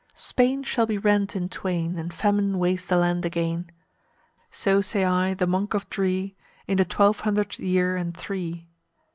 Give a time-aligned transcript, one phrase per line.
[0.15, 3.69] Spain shall be rent in twain, And famine waste the land again.
[4.49, 6.35] So say I, the Monk of Dree,
[6.65, 8.67] In the twelve hundredth year and three."